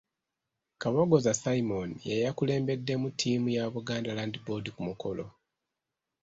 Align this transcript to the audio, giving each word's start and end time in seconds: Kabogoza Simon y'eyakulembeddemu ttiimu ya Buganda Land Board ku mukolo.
Kabogoza 0.81 1.31
Simon 1.41 1.89
y'eyakulembeddemu 2.07 3.07
ttiimu 3.11 3.47
ya 3.57 3.63
Buganda 3.73 4.11
Land 4.17 4.35
Board 4.45 4.65
ku 4.75 4.81
mukolo. 4.87 5.25